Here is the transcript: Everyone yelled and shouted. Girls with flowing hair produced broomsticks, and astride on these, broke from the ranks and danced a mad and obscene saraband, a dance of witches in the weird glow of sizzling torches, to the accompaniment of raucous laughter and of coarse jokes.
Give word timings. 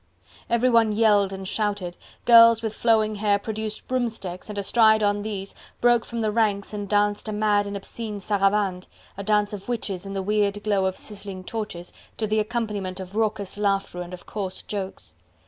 Everyone 0.49 0.91
yelled 0.93 1.31
and 1.31 1.47
shouted. 1.47 1.95
Girls 2.25 2.63
with 2.63 2.73
flowing 2.73 3.13
hair 3.13 3.37
produced 3.37 3.87
broomsticks, 3.87 4.49
and 4.49 4.57
astride 4.57 5.03
on 5.03 5.21
these, 5.21 5.53
broke 5.79 6.05
from 6.05 6.21
the 6.21 6.31
ranks 6.31 6.73
and 6.73 6.89
danced 6.89 7.27
a 7.27 7.31
mad 7.31 7.67
and 7.67 7.77
obscene 7.77 8.19
saraband, 8.19 8.87
a 9.15 9.21
dance 9.21 9.53
of 9.53 9.69
witches 9.69 10.03
in 10.03 10.13
the 10.13 10.23
weird 10.23 10.63
glow 10.63 10.85
of 10.87 10.97
sizzling 10.97 11.43
torches, 11.43 11.93
to 12.17 12.25
the 12.25 12.39
accompaniment 12.39 12.99
of 12.99 13.15
raucous 13.15 13.59
laughter 13.59 14.01
and 14.01 14.11
of 14.11 14.25
coarse 14.25 14.63
jokes. 14.63 15.13